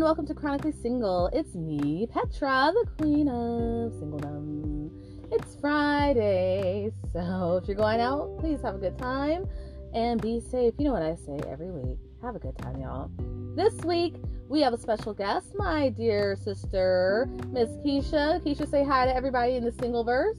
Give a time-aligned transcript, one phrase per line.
[0.00, 0.16] everyone.
[0.16, 1.28] Welcome to Chronically Single.
[1.34, 4.90] It's me, Petra, the queen of singledom.
[5.30, 9.46] It's Friday, so if you're going out, please have a good time
[9.92, 10.72] and be safe.
[10.78, 11.98] You know what I say every week.
[12.22, 13.10] Have a good time, y'all.
[13.54, 14.14] This week,
[14.48, 18.42] we have a special guest, my dear sister, Miss Keisha.
[18.42, 20.38] Keisha, say hi to everybody in the single verse.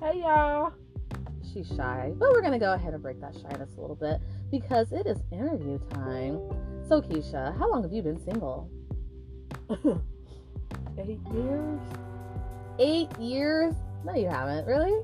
[0.00, 0.72] Hey, y'all.
[1.52, 4.20] She's shy, but we're going to go ahead and break that shyness a little bit
[4.50, 6.40] because it is interview time.
[6.88, 8.70] So, Keisha, how long have you been single?
[10.98, 11.80] Eight years?
[12.78, 13.74] Eight years?
[14.04, 14.66] No, you haven't.
[14.66, 15.00] Really?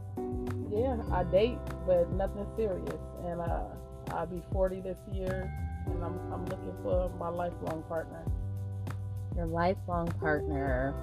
[0.71, 3.01] Yeah, I date, but nothing serious.
[3.25, 3.65] And uh,
[4.11, 5.51] I'll be 40 this year,
[5.87, 8.25] and I'm, I'm looking for my lifelong partner.
[9.37, 10.95] Your lifelong partner.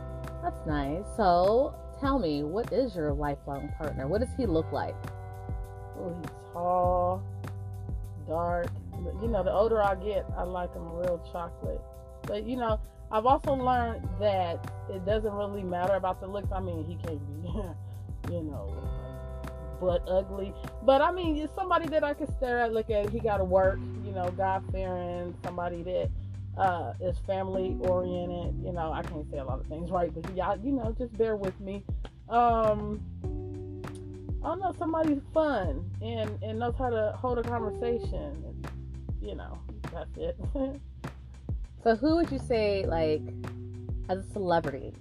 [0.43, 1.03] That's nice.
[1.17, 4.07] So, tell me, what is your lifelong partner?
[4.07, 4.95] What does he look like?
[5.97, 7.23] Oh, he's tall,
[8.27, 8.67] dark.
[9.21, 11.81] You know, the older I get, I like him real chocolate.
[12.23, 12.79] But you know,
[13.11, 16.51] I've also learned that it doesn't really matter about the looks.
[16.51, 17.49] I mean, he can't be,
[18.33, 18.75] you know,
[19.79, 20.53] butt ugly.
[20.83, 23.09] But I mean, it's somebody that I can stare at, look at.
[23.09, 26.09] He got to work, you know, God fearing, somebody that
[26.57, 28.55] uh, is family oriented.
[28.63, 31.15] You know, I can't say a lot of things right, but y'all, you know, just
[31.17, 31.83] bear with me.
[32.29, 33.01] Um,
[34.43, 38.43] I don't know, somebody fun and and knows how to hold a conversation.
[38.45, 38.67] And,
[39.21, 39.57] you know,
[39.91, 40.37] that's it.
[41.85, 43.21] so, who would you say, like,
[44.09, 44.91] as a celebrity,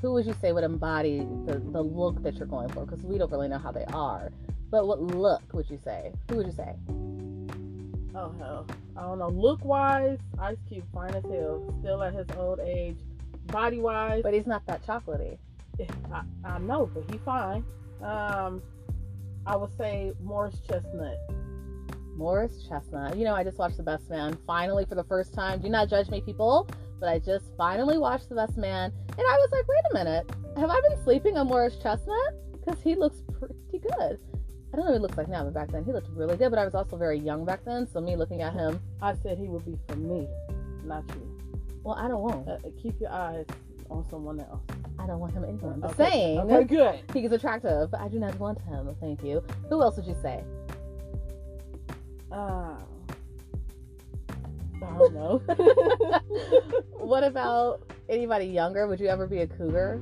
[0.00, 2.86] who would you say would embody the, the look that you're going for?
[2.86, 4.30] Because we don't really know how they are.
[4.70, 6.12] But what look would you say?
[6.30, 6.76] Who would you say?
[8.14, 9.28] Oh hell, I don't know.
[9.28, 12.98] Look wise, Ice Cube fine as hell, still at his old age.
[13.46, 15.36] Body wise, but he's not that chocolatey.
[16.12, 17.64] I, I know, but he fine.
[18.02, 18.62] Um,
[19.46, 21.18] I would say Morris Chestnut.
[22.20, 23.16] Morris Chestnut.
[23.16, 25.58] You know, I just watched The Best Man finally for the first time.
[25.58, 26.68] Do not judge me, people,
[27.00, 30.30] but I just finally watched The Best Man, and I was like, wait a minute,
[30.58, 32.34] have I been sleeping on Morris Chestnut?
[32.52, 34.18] Because he looks pretty good.
[34.70, 36.50] I don't know what he looks like now, but back then he looked really good.
[36.50, 39.38] But I was also very young back then, so me looking at him, I said
[39.38, 40.28] he would be for me,
[40.84, 41.38] not you.
[41.82, 42.46] Well, I don't want.
[42.46, 43.46] Uh, keep your eyes
[43.90, 44.60] on someone else.
[44.98, 45.72] I don't want him anywhere.
[45.72, 46.10] I'm okay.
[46.10, 46.38] saying.
[46.40, 47.00] Okay, good.
[47.14, 48.94] He's attractive, but I do not want him.
[49.00, 49.42] Thank you.
[49.70, 50.44] Who else would you say?
[52.32, 52.76] Uh,
[54.82, 55.42] I don't know.
[56.98, 58.86] what about anybody younger?
[58.86, 60.00] Would you ever be a cougar?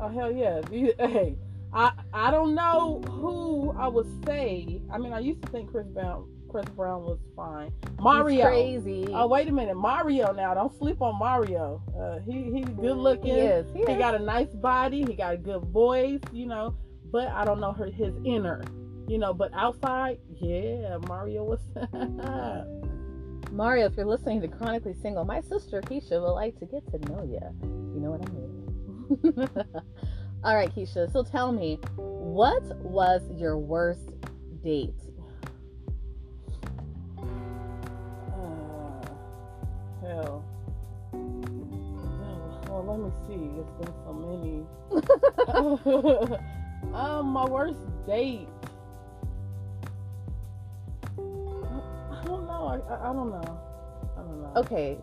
[0.00, 0.60] Oh hell yeah!
[0.70, 1.36] Hey,
[1.72, 4.80] I I don't know who I would say.
[4.92, 7.72] I mean, I used to think Chris Brown Chris Brown was fine.
[7.98, 9.06] Mario, he's crazy.
[9.12, 10.32] Oh wait a minute, Mario.
[10.32, 11.82] Now don't sleep on Mario.
[11.98, 13.34] Uh, he he's good looking.
[13.34, 13.66] He is.
[13.72, 15.04] He, he got a nice body.
[15.04, 16.20] He got a good voice.
[16.32, 16.76] You know,
[17.10, 18.62] but I don't know her his inner.
[19.06, 21.60] You know, but outside, yeah, Mario was.
[23.52, 26.98] Mario, if you're listening to Chronically Single, my sister Keisha would like to get to
[27.10, 27.40] know you.
[27.94, 29.84] You know what I mean?
[30.44, 31.12] All right, Keisha.
[31.12, 34.10] So tell me, what was your worst
[34.62, 34.94] date?
[40.04, 40.44] hell.
[42.68, 43.40] Well, let me see.
[43.60, 44.66] It's been so many.
[46.94, 48.48] um, my worst date.
[52.82, 53.60] I I don't know.
[54.16, 54.52] I don't know.
[54.56, 54.98] Okay,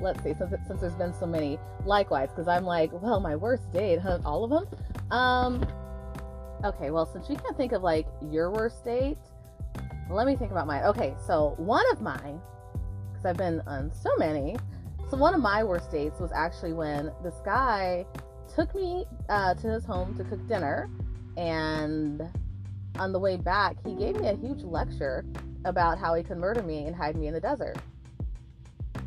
[0.00, 0.34] let's see.
[0.34, 4.18] Since since there's been so many, likewise, because I'm like, well, my worst date, huh?
[4.24, 4.66] All of them.
[5.10, 5.66] Um.
[6.64, 9.18] Okay, well, since you can't think of like your worst date,
[10.10, 10.84] let me think about mine.
[10.84, 12.40] Okay, so one of mine
[13.16, 14.56] because I've been on so many.
[15.10, 18.04] So one of my worst dates was actually when this guy
[18.52, 20.90] took me uh, to his home to cook dinner,
[21.36, 22.22] and
[22.98, 25.24] on the way back, he gave me a huge lecture
[25.66, 27.76] about how he could murder me and hide me in the desert.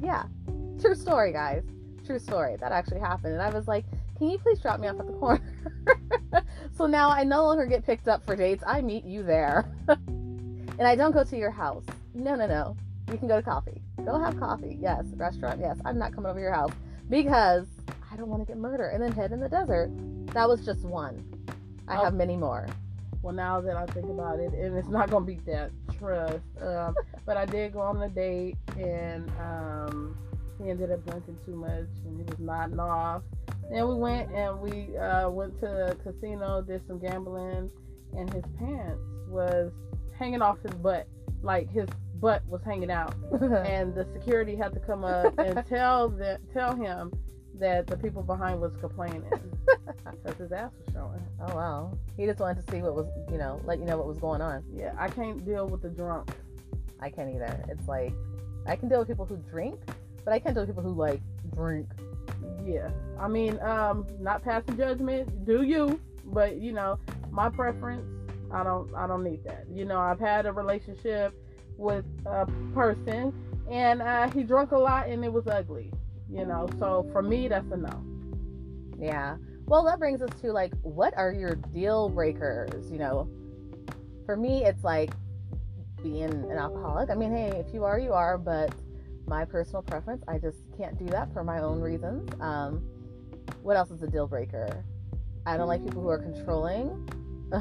[0.02, 0.24] Yeah,
[0.80, 1.64] true story, guys.
[2.06, 2.56] True story.
[2.58, 3.86] That actually happened, and I was like,
[4.18, 5.42] "Can you please drop me off at the corner?"
[6.78, 8.64] so now I no longer get picked up for dates.
[8.66, 11.86] I meet you there, and I don't go to your house.
[12.13, 12.75] No, no, no.
[13.12, 13.81] You can go to coffee.
[14.06, 14.78] Go have coffee.
[14.80, 15.06] Yes.
[15.16, 15.60] Restaurant.
[15.60, 15.78] Yes.
[15.83, 16.72] I'm not coming over your house
[17.10, 17.66] because
[18.12, 19.89] I don't want to get murdered and then head in the desert.
[20.33, 21.24] That was just one.
[21.88, 22.04] I oh.
[22.04, 22.68] have many more.
[23.21, 26.95] Well, now that I think about it, and it's not gonna be that trust, um,
[27.25, 30.18] but I did go on a date, and um,
[30.57, 33.24] he ended up drinking too much, and he was nodding off.
[33.69, 37.69] Then we went and we uh, went to a casino, did some gambling,
[38.18, 39.71] and his pants was
[40.18, 41.07] hanging off his butt,
[41.44, 46.10] like his butt was hanging out, and the security had to come up and tell
[46.10, 47.12] the, tell him
[47.59, 49.23] that the people behind was complaining
[50.23, 51.23] because his ass was showing.
[51.41, 51.97] Oh wow!
[52.17, 54.41] He just wanted to see what was, you know, let you know what was going
[54.41, 54.63] on.
[54.73, 56.31] Yeah, I can't deal with the drunk.
[57.00, 57.63] I can't either.
[57.69, 58.13] It's like
[58.65, 59.79] I can deal with people who drink,
[60.23, 61.21] but I can't deal with people who like
[61.53, 61.88] drink.
[62.65, 62.89] Yeah,
[63.19, 65.45] I mean, um, not passing judgment.
[65.45, 66.00] Do you?
[66.25, 67.00] But you know,
[67.31, 68.06] my preference.
[68.51, 68.94] I don't.
[68.95, 69.65] I don't need that.
[69.71, 71.33] You know, I've had a relationship
[71.77, 73.33] with a person,
[73.69, 75.91] and uh, he drank a lot, and it was ugly.
[76.31, 78.04] You know, so for me, that's a no.
[79.00, 79.38] Yeah.
[79.66, 82.92] Well, that brings us to like, what are your deal breakers?
[82.92, 83.30] You know,
[84.26, 85.12] for me, it's like
[86.04, 87.10] being an alcoholic.
[87.10, 88.74] I mean, hey, if you are, you are, but
[89.28, 92.30] my personal preference, I just can't do that for my own reasons.
[92.42, 92.81] Um,
[93.62, 94.84] what else is a deal breaker?
[95.46, 97.10] I don't like people who are controlling.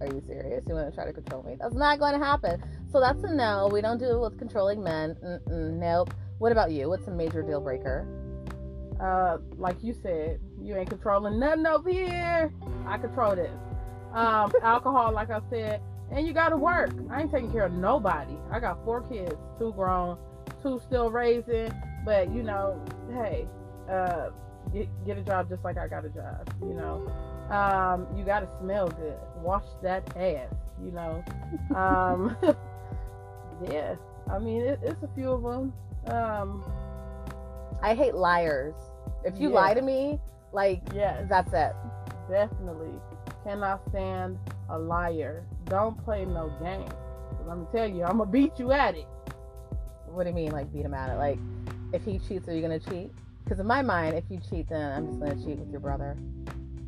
[0.00, 0.64] are you serious?
[0.66, 1.56] You want to try to control me?
[1.60, 2.62] That's not going to happen.
[2.90, 3.68] So that's a no.
[3.72, 5.16] We don't do it with controlling men.
[5.24, 6.12] Mm-mm, nope.
[6.38, 6.88] What about you?
[6.88, 8.06] What's a major deal breaker?
[9.00, 12.52] Uh, like you said, you ain't controlling nothing over here.
[12.86, 13.50] I control this.
[14.12, 15.80] Um, alcohol, like I said,
[16.10, 16.90] and you gotta work.
[17.10, 18.36] I ain't taking care of nobody.
[18.50, 20.16] I got four kids, two grown,
[20.62, 21.72] two still raising.
[22.04, 22.80] But you know,
[23.12, 23.46] hey,
[23.90, 24.30] uh,
[24.72, 26.54] get, get a job just like I got a job.
[26.62, 27.10] You know,
[27.50, 29.18] um, you gotta smell good.
[29.42, 30.54] Wash that ass.
[30.82, 31.24] You know,
[31.76, 32.36] um,
[33.70, 33.96] yeah.
[34.32, 35.72] I mean, it, it's a few of them.
[36.10, 36.64] Um,
[37.82, 38.74] I hate liars.
[39.24, 39.54] If you Yeah.
[39.56, 40.18] lie to me,
[40.52, 41.74] like yes, that's it.
[42.30, 42.90] definitely
[43.44, 44.38] cannot stand
[44.68, 45.44] a liar.
[45.64, 46.90] Don't play no games.
[47.30, 49.06] 'Cause I'm gonna tell you, I'm gonna beat you at it.
[50.06, 51.16] What do you mean, like beat him at it?
[51.18, 51.38] Like,
[51.92, 53.12] if he cheats, are you gonna cheat?
[53.44, 56.16] Because in my mind, if you cheat, then I'm just gonna cheat with your brother.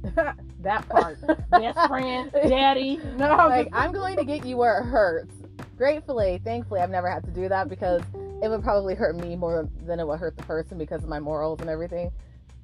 [0.61, 1.19] that part,
[1.51, 2.99] best friend, daddy.
[3.17, 5.35] No, like I'm going to get you where it hurts.
[5.77, 8.03] Gratefully, thankfully, I've never had to do that because
[8.43, 11.21] it would probably hurt me more than it would hurt the person because of my
[11.21, 12.11] morals and everything.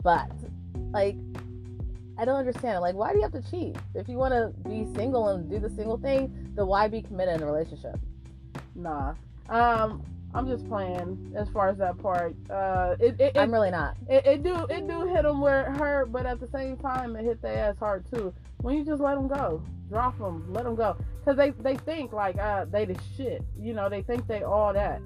[0.02, 0.30] But
[0.92, 1.16] like,
[2.18, 2.80] I don't understand.
[2.80, 3.76] Like, why do you have to cheat?
[3.94, 7.36] If you want to be single and do the single thing, then why be committed
[7.36, 7.98] in a relationship?
[8.74, 9.14] nah.
[9.48, 10.02] Um,
[10.34, 12.34] I'm just playing as far as that part.
[12.50, 13.96] Uh, it it, I'm really not.
[14.08, 17.16] it, it do it do hit them where it hurt, but at the same time,
[17.16, 18.34] it hit their ass hard too.
[18.58, 22.12] When you just let them go, drop them, let them go, because they they think
[22.12, 23.42] like uh they the shit.
[23.58, 25.00] You know, they think they all that.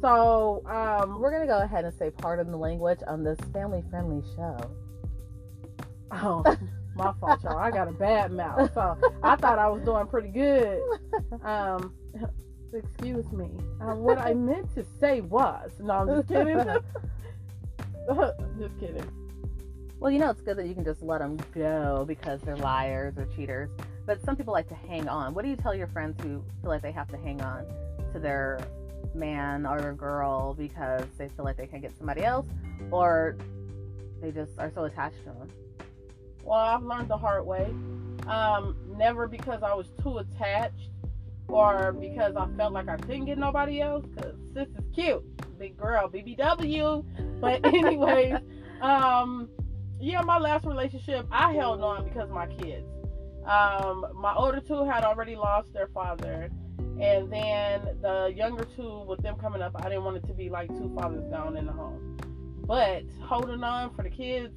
[0.00, 4.58] So um, We're gonna go ahead and say pardon the language on this family-friendly show.
[6.12, 6.42] Oh,
[6.96, 7.58] my fault, y'all.
[7.58, 8.72] I got a bad mouth.
[8.74, 10.80] So I thought I was doing pretty good.
[11.42, 11.94] Um,
[12.72, 13.50] excuse me.
[13.80, 16.56] Uh, what I meant to say was no, I'm just kidding.
[18.58, 19.04] just kidding.
[19.98, 23.18] Well, you know, it's good that you can just let them go because they're liars
[23.18, 23.70] or cheaters.
[24.06, 25.34] But some people like to hang on.
[25.34, 27.66] What do you tell your friends who feel like they have to hang on
[28.14, 28.60] to their
[29.14, 32.46] man or girl because they feel like they can get somebody else
[32.90, 33.36] or
[34.20, 35.48] they just are so attached to them?
[36.42, 37.72] Well, I've learned the hard way.
[38.26, 40.90] Um, never because I was too attached
[41.48, 44.04] or because I felt like I couldn't get nobody else.
[44.16, 47.40] Cause sis is cute, big girl, BBW.
[47.40, 48.36] But anyways,
[48.80, 49.48] um,
[50.00, 52.86] yeah, my last relationship I held on because of my kids.
[53.46, 56.50] Um, my older two had already lost their father,
[57.00, 60.48] and then the younger two, with them coming up, I didn't want it to be
[60.48, 62.18] like two fathers down in the home.
[62.66, 64.52] But holding on for the kids,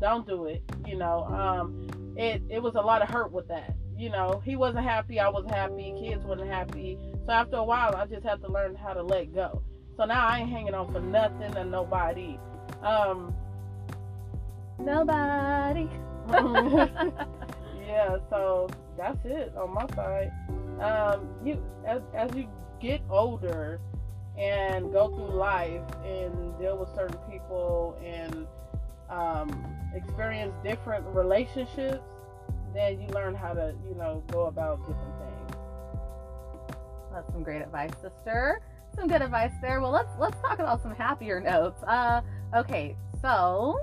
[0.00, 0.62] don't do it.
[0.86, 3.74] You know, um, it it was a lot of hurt with that.
[3.96, 6.98] You know, he wasn't happy, I wasn't happy, kids wasn't happy.
[7.26, 9.62] So after a while, I just had to learn how to let go.
[9.96, 12.38] So now I ain't hanging on for nothing and nobody.
[12.82, 13.34] Um,
[14.84, 15.88] Nobody.
[17.86, 20.32] yeah, so that's it on my side.
[20.80, 22.48] Um, you as as you
[22.80, 23.80] get older
[24.38, 28.46] and go through life and deal with certain people and
[29.10, 32.02] um, experience different relationships,
[32.72, 35.58] then you learn how to you know go about different things.
[37.12, 38.62] That's some great advice, sister.
[38.96, 39.80] Some good advice there.
[39.80, 41.82] Well, let's let's talk about some happier notes.
[41.84, 42.22] Uh,
[42.54, 43.78] okay, so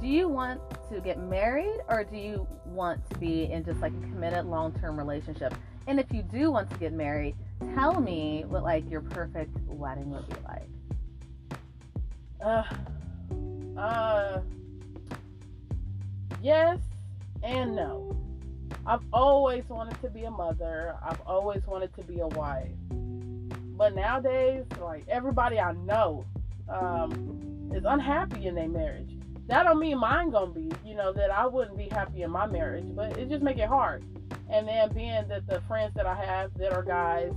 [0.00, 0.60] do you want
[0.92, 4.96] to get married or do you want to be in just like a committed long-term
[4.96, 5.54] relationship?
[5.86, 7.34] And if you do want to get married,
[7.74, 10.68] tell me what like your perfect wedding would be like.
[12.44, 12.64] Uh,
[13.78, 14.40] uh,
[16.42, 16.78] yes
[17.42, 18.16] and no.
[18.86, 20.96] I've always wanted to be a mother.
[21.04, 22.68] I've always wanted to be a wife.
[22.90, 26.24] But nowadays, like everybody I know
[26.68, 29.16] um, is unhappy in their marriage.
[29.48, 32.46] That don't mean mine gonna be, you know, that I wouldn't be happy in my
[32.46, 34.04] marriage, but it just make it hard.
[34.48, 37.32] And then being that the friends that I have that are guys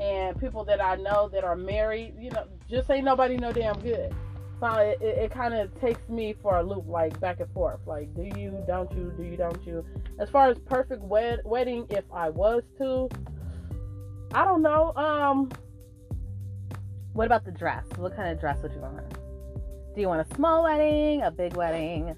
[0.00, 3.78] and people that I know that are married, you know, just ain't nobody no damn
[3.80, 4.14] good.
[4.60, 7.80] So it, it, it kind of takes me for a loop, like back and forth.
[7.86, 9.84] Like, do you, don't you, do you, don't you?
[10.20, 13.08] As far as perfect wed- wedding, if I was to,
[14.32, 14.94] I don't know.
[14.94, 15.50] Um,
[17.12, 17.84] What about the dress?
[17.96, 19.04] What kind of dress would you want?
[19.94, 22.16] Do you want a small wedding, a big wedding?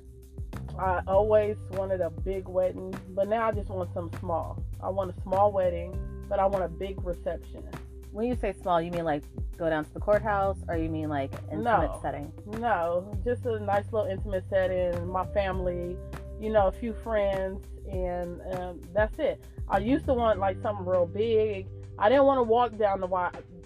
[0.78, 4.62] I always wanted a big wedding, but now I just want something small.
[4.80, 5.96] I want a small wedding,
[6.28, 7.64] but I want a big reception.
[8.12, 9.24] When you say small, you mean like
[9.56, 11.98] go down to the courthouse, or you mean like intimate No.
[12.00, 12.32] setting?
[12.58, 15.96] No, just a nice little intimate setting, my family,
[16.40, 19.44] you know, a few friends, and um, that's it.
[19.68, 21.66] I used to want like something real big.
[21.98, 23.08] I didn't want to walk down the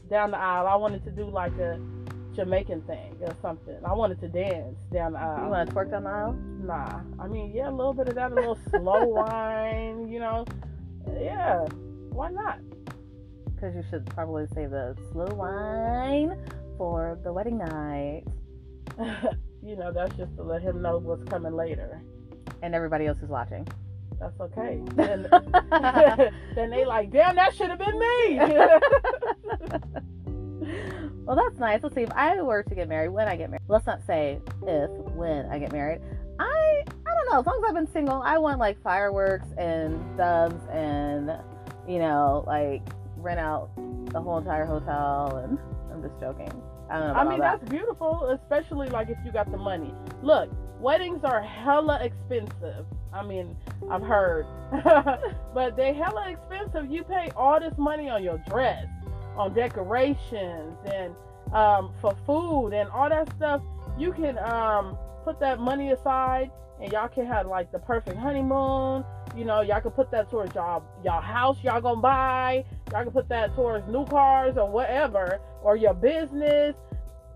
[0.08, 0.66] down the aisle.
[0.66, 1.78] I wanted to do like a
[2.38, 3.76] Jamaican thing or something.
[3.84, 6.32] I wanted to dance down the You want to twerk down the aisle?
[6.62, 10.44] Nah, I mean, yeah, a little bit of that, a little slow wine, you know.
[11.20, 11.64] Yeah,
[12.10, 12.60] why not?
[13.54, 16.38] Because you should probably say the slow wine
[16.76, 18.22] for the wedding night,
[19.64, 22.00] you know, that's just to let him know what's coming later.
[22.62, 23.66] and everybody else is watching.
[24.20, 24.80] That's okay.
[24.94, 25.26] Then,
[26.54, 28.38] then they like, damn, that should have been me.
[31.24, 31.82] Well, that's nice.
[31.82, 32.02] Let's see.
[32.02, 35.46] If I were to get married, when I get married, let's not say if, when
[35.46, 36.00] I get married.
[36.38, 37.40] I, I don't know.
[37.40, 41.32] As long as I've been single, I want like fireworks and doves and,
[41.88, 42.82] you know, like
[43.16, 43.70] rent out
[44.12, 45.42] the whole entire hotel.
[45.44, 45.58] And
[45.92, 46.50] I'm just joking.
[46.90, 47.14] I don't know.
[47.14, 47.60] I mean, that.
[47.60, 49.92] that's beautiful, especially like if you got the money.
[50.22, 52.86] Look, weddings are hella expensive.
[53.12, 53.56] I mean,
[53.90, 54.46] I've heard,
[55.54, 56.90] but they hella expensive.
[56.90, 58.86] You pay all this money on your dress,
[59.38, 61.14] on decorations, and
[61.52, 63.62] um, for food and all that stuff.
[63.96, 69.04] You can um, put that money aside, and y'all can have like the perfect honeymoon.
[69.36, 72.64] You know, y'all can put that towards y'all y'all house y'all gonna buy.
[72.92, 76.74] Y'all can put that towards new cars or whatever, or your business.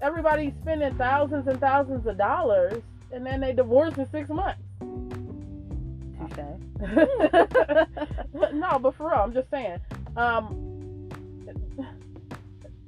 [0.01, 2.83] Everybody's spending thousands and thousands of dollars,
[3.13, 4.61] and then they divorce in six months.
[6.19, 6.39] Touche.
[8.53, 9.79] no, but for real, I'm just saying.
[10.17, 10.72] Um,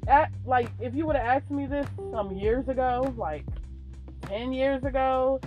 [0.08, 3.44] at, like if you would have asked me this some years ago, like
[4.22, 5.40] ten years ago,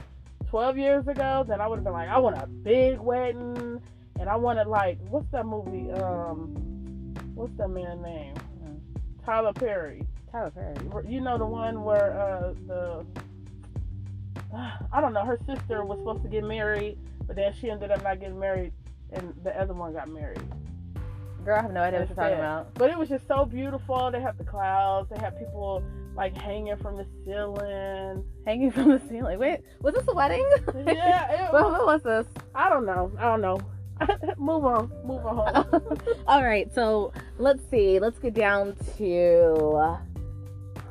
[0.50, 3.82] twelve years ago, then I would have been like, I want a big wedding,
[4.20, 5.91] and I wanted like, what's that movie?
[5.91, 8.34] Um, what's that man name?
[9.25, 10.03] Tyler Perry.
[10.32, 10.75] Tyler Perry.
[11.08, 13.06] You know the one where uh, the
[14.91, 18.03] I don't know, her sister was supposed to get married, but then she ended up
[18.03, 18.72] not getting married,
[19.12, 20.41] and the other one got married.
[21.46, 22.74] Girl, I have no idea what you're talking about.
[22.74, 24.12] But it was just so beautiful.
[24.12, 25.10] They have the clouds.
[25.10, 25.84] They have people
[26.15, 28.25] like hanging from the ceiling.
[28.46, 29.39] Hanging from the ceiling.
[29.39, 30.46] Wait, was this a wedding?
[30.86, 32.27] Yeah, it what, was, what was this?
[32.56, 33.12] I don't know.
[33.17, 33.60] I don't know.
[34.38, 34.91] move on.
[35.06, 36.00] Move on.
[36.27, 38.00] All right, so let's see.
[38.00, 40.00] Let's get down to,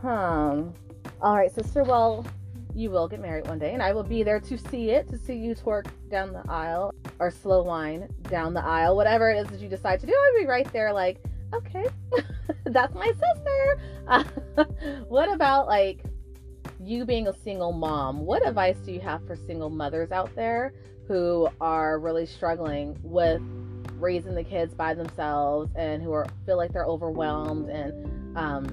[0.03, 0.73] um.
[1.21, 1.83] All right, sister.
[1.83, 2.25] Well,
[2.77, 5.19] you will get married one day, and I will be there to see it, to
[5.19, 9.47] see you twerk down the aisle or slow wine down the aisle, whatever it is
[9.49, 10.13] that you decide to do.
[10.13, 11.19] I'll be right there, like,
[11.55, 11.87] okay,
[12.67, 15.05] that's my sister.
[15.09, 16.05] what about like
[16.79, 18.21] you being a single mom?
[18.21, 20.75] What advice do you have for single mothers out there
[21.09, 23.41] who are really struggling with
[23.95, 28.67] raising the kids by themselves and who are feel like they're overwhelmed and um,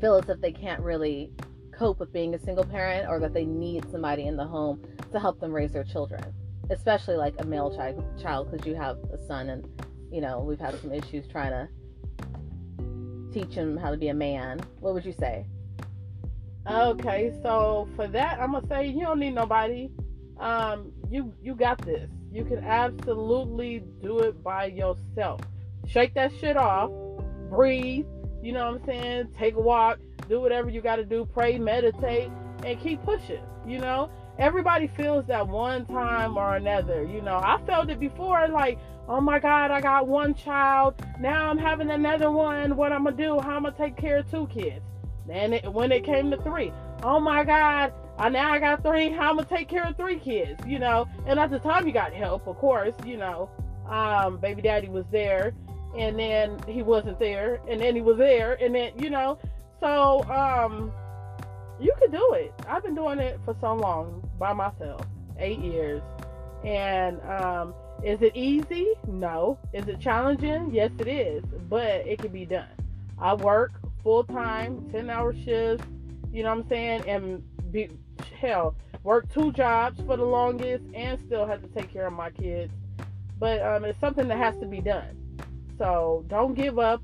[0.00, 1.32] feel as if they can't really
[1.80, 5.18] cope with being a single parent or that they need somebody in the home to
[5.18, 6.22] help them raise their children
[6.70, 9.66] especially like a male child child because you have a son and
[10.12, 11.68] you know we've had some issues trying to
[13.32, 15.44] teach him how to be a man what would you say
[16.68, 19.90] Okay, so for that, I'm gonna say you don't need nobody.
[20.38, 22.08] Um, you you got this.
[22.30, 25.40] You can absolutely do it by yourself.
[25.86, 26.90] Shake that shit off.
[27.48, 28.06] Breathe.
[28.42, 29.28] You know what I'm saying?
[29.38, 29.98] Take a walk.
[30.28, 31.26] Do whatever you got to do.
[31.26, 32.30] Pray, meditate,
[32.64, 33.42] and keep pushing.
[33.66, 37.04] You know, everybody feels that one time or another.
[37.04, 38.48] You know, I felt it before.
[38.48, 38.78] Like,
[39.08, 40.94] oh my God, I got one child.
[41.20, 42.76] Now I'm having another one.
[42.76, 43.38] What I'm gonna do?
[43.40, 44.84] How I'm gonna take care of two kids?
[45.30, 49.10] And it, when it came to three, oh my God, I now I got three.
[49.10, 51.06] How I'm gonna take care of three kids, you know?
[51.26, 53.50] And at the time, you got help, of course, you know.
[53.88, 55.52] Um, baby daddy was there,
[55.96, 59.38] and then he wasn't there, and then he was there, and then you know.
[59.80, 60.92] So um,
[61.80, 62.52] you can do it.
[62.68, 65.06] I've been doing it for so long by myself,
[65.38, 66.02] eight years,
[66.64, 68.86] and um, is it easy?
[69.06, 69.58] No.
[69.74, 70.70] Is it challenging?
[70.72, 72.68] Yes, it is, but it can be done.
[73.18, 75.86] I work full time, 10 hour shifts,
[76.32, 77.02] you know what I'm saying?
[77.06, 77.90] And be,
[78.40, 82.30] hell, work two jobs for the longest and still have to take care of my
[82.30, 82.72] kids.
[83.38, 85.19] But um, it's something that has to be done.
[85.80, 87.02] So don't give up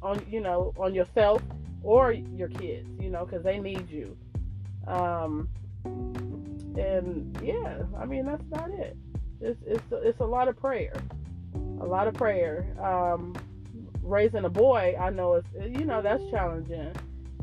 [0.00, 1.42] on, you know, on yourself
[1.82, 4.16] or your kids, you know, because they need you.
[4.86, 5.50] Um,
[5.84, 8.96] and yeah, I mean, that's about it.
[9.42, 10.94] It's, it's, it's a lot of prayer.
[11.54, 12.66] A lot of prayer.
[12.82, 13.34] Um,
[14.02, 16.92] raising a boy, I know it's you know that's challenging.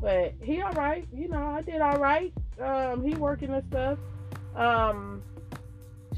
[0.02, 1.08] But he all right.
[1.14, 2.34] You know, I did all right.
[2.60, 4.00] Um, he working and stuff.
[4.56, 5.22] Um,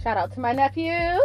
[0.01, 1.19] Shout out to my nephew.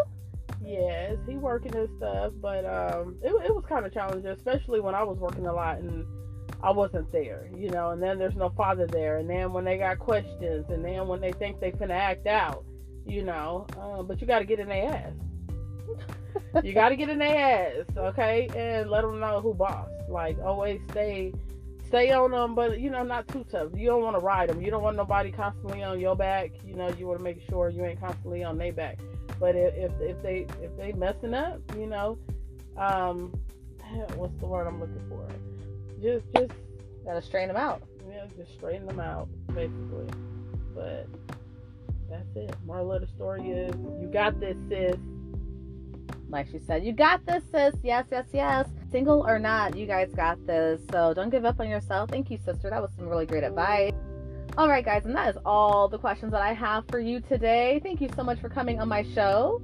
[0.65, 2.33] Yes, he working and stuff.
[2.41, 5.79] But um, it, it was kind of challenging, especially when I was working a lot
[5.79, 6.07] and
[6.63, 7.49] I wasn't there.
[7.57, 10.85] You know, and then there's no father there, and then when they got questions, and
[10.85, 12.65] then when they think they finna act out.
[13.07, 16.63] You know, uh, but you got to get in their ass.
[16.63, 19.89] you got to get in their ass, okay, and let them know who boss.
[20.09, 21.33] Like always, stay
[21.91, 23.71] stay on them, but you know, not too tough.
[23.75, 24.63] You don't want to ride them.
[24.63, 26.53] You don't want nobody constantly on your back.
[26.65, 28.99] You know, you want to make sure you ain't constantly on their back.
[29.41, 32.19] But if, if if they if they messing up, you know,
[32.77, 33.35] um,
[34.15, 35.27] what's the word I'm looking for?
[36.01, 36.53] Just just
[37.05, 37.83] Gotta straighten them out.
[38.09, 40.09] yeah, just straighten them out, basically.
[40.75, 41.07] But
[42.09, 42.55] that's it.
[42.65, 44.97] Moral of the story is you got this, sis.
[46.29, 47.75] Like she said, you got this, sis.
[47.83, 48.69] Yes, yes, yes.
[48.93, 50.81] Single or not, you guys got this.
[50.93, 52.11] So don't give up on yourself.
[52.11, 52.71] Thank you, sister.
[52.71, 53.93] That was some really great advice.
[54.59, 57.81] All right, guys, and that is all the questions that I have for you today.
[57.83, 59.63] Thank you so much for coming on my show.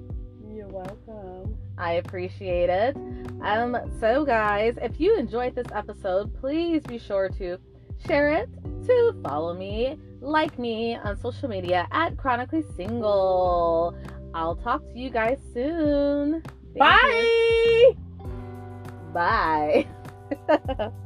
[0.49, 1.57] You're welcome.
[1.77, 2.97] I appreciate it.
[3.43, 7.59] Um, so guys, if you enjoyed this episode, please be sure to
[8.07, 8.49] share it,
[8.87, 13.97] to follow me, like me on social media at Chronically Single.
[14.35, 16.43] I'll talk to you guys soon.
[16.79, 17.97] Thank you.
[19.13, 19.87] Bye.
[20.49, 20.93] Bye.